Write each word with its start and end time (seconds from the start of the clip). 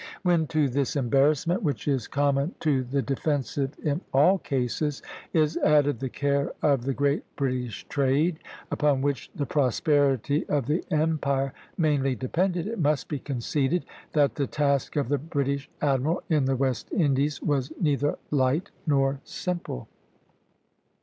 When 0.23 0.47
to 0.47 0.67
this 0.67 0.95
embarrassment, 0.95 1.61
which 1.61 1.87
is 1.87 2.07
common 2.07 2.55
to 2.61 2.83
the 2.83 3.03
defensive 3.03 3.75
in 3.83 4.01
all 4.11 4.39
cases, 4.39 5.03
is 5.31 5.57
added 5.57 5.99
the 5.99 6.09
care 6.09 6.53
of 6.63 6.85
the 6.85 6.93
great 6.95 7.23
British 7.35 7.87
trade 7.87 8.39
upon 8.71 9.03
which 9.03 9.29
the 9.35 9.45
prosperity 9.45 10.43
of 10.49 10.65
the 10.65 10.83
empire 10.89 11.53
mainly 11.77 12.15
depended, 12.15 12.65
it 12.65 12.79
must 12.79 13.09
be 13.09 13.19
conceded 13.19 13.85
that 14.13 14.33
the 14.33 14.47
task 14.47 14.95
of 14.95 15.07
the 15.07 15.19
British 15.19 15.69
admiral 15.81 16.23
in 16.29 16.45
the 16.45 16.55
West 16.55 16.91
Indies 16.91 17.39
was 17.39 17.71
neither 17.79 18.17
light 18.31 18.71
nor 18.87 19.21
simple. 19.23 19.87